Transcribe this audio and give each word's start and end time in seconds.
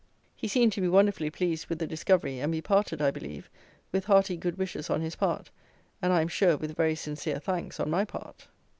He 0.35 0.47
seemed 0.47 0.73
to 0.73 0.81
be 0.81 0.87
wonderfully 0.87 1.29
pleased 1.29 1.67
with 1.67 1.77
the 1.77 1.85
discovery; 1.85 2.39
and 2.39 2.51
we 2.51 2.59
parted, 2.59 3.03
I 3.03 3.11
believe, 3.11 3.51
with 3.91 4.05
hearty 4.05 4.35
good 4.35 4.57
wishes 4.57 4.89
on 4.89 4.99
his 4.99 5.15
part, 5.15 5.51
and, 6.01 6.11
I 6.11 6.21
am 6.21 6.27
sure, 6.27 6.57
with 6.57 6.75
very 6.75 6.95
sincere 6.95 7.37
thanks 7.37 7.79
on 7.79 7.91
my 7.91 8.03
part. 8.03 8.47